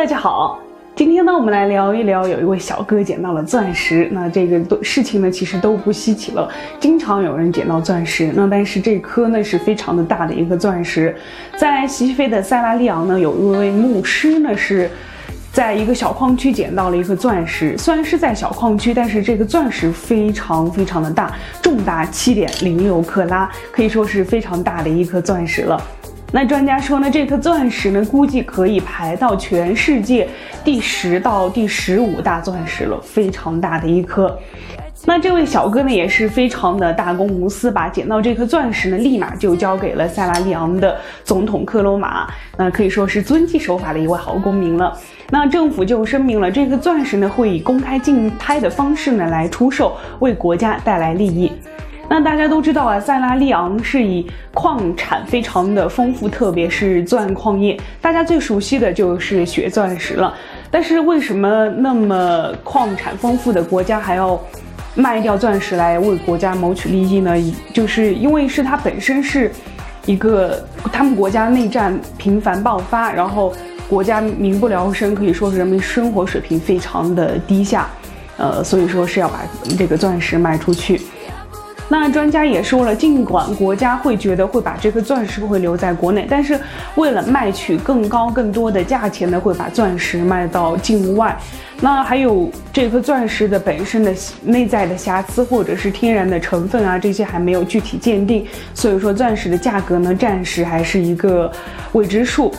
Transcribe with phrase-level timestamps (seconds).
[0.00, 0.58] 大家好，
[0.96, 4.08] 今天呢，我们来聊一聊有一位小哥捡到了钻石。
[4.12, 6.50] 那这个都事情呢，其实都不稀奇了，
[6.80, 8.32] 经常有人捡到钻石。
[8.34, 11.14] 那但是这颗呢，是非常的大的一个钻石，
[11.58, 14.90] 在西非的塞拉利昂呢，有一位牧师呢是。
[15.52, 25.82] 在一个小矿区捡到了一颗钻石，虽然是在小矿区，但是这个钻石非常非常的大，重达七点零六克拉，可以说是非常大的一颗钻石了。
[26.32, 30.28] 那专家说呢，这颗钻石呢，估计可以排到全世界
[30.64, 34.38] 第十到第十五大钻石了，非常大的一颗。
[35.06, 44.96] 那这位小哥呢，也是非常的大公无私，把捡到这颗钻石呢，立马就交给了塞拉利昂的总统克罗马，那可以说是遵纪守法的一位好公民了。
[45.30, 51.50] 那政府就声明了，这颗钻石呢，会以公开竞拍的方式呢来出售，为国家带来利益。
[52.10, 60.34] 那大家都知道啊，塞拉利昂是以矿产非常的丰富，特别是钻矿业，大家最熟悉的就是血钻石了。
[60.72, 64.38] 但是为什么那么矿产丰富的国家还要？
[64.96, 67.32] 卖掉钻石来为国家谋取利益呢？
[67.72, 69.48] 就是因为是它本身是
[70.04, 73.54] 一个他们国家内战频繁爆发，然后
[73.88, 77.88] 国家民不聊生，可以说是人民生活水平非常的低下，
[78.36, 79.42] 呃，所以说是要把
[79.78, 81.00] 这个钻石卖出去。
[81.92, 86.58] 那专家也说了，尽管国家会觉得会把这颗钻石会留在国内，但是
[86.94, 91.36] 为了卖取更高更多的价钱呢，会把钻石卖到境外。
[91.80, 101.50] 那还有这颗钻石的本身的内在的瑕疵，或者是天然的成分啊，这些还没有具体鉴定，所以说钻石的价格呢，暂时还是一个
[101.90, 102.54] 未知数。